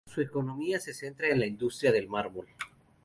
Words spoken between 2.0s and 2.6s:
mármol.